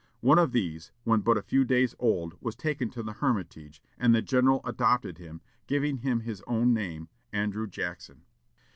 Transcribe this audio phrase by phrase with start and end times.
[0.21, 4.15] One of these, when but a few days old, was taken to the Hermitage, and
[4.15, 8.23] the general adopted him, giving him his own name, Andrew Jackson.